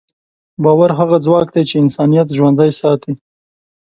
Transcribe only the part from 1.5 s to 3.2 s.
دی چې انسانیت ژوندی ساتي.